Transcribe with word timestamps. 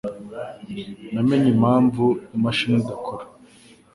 Namenye 1.13 1.47
impamvu 1.55 2.05
imashini 2.35 2.75
idakora 2.81 3.25